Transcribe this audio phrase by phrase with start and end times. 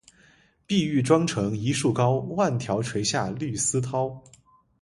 [0.65, 4.19] 碧玉妆成一树高，万条垂下绿丝绦